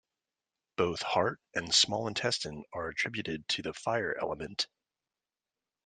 [0.77, 4.65] Both Heart and Small Intestine are attributed to the Fire element.